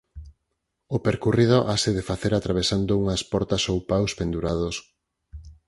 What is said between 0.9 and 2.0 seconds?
O percorrido hase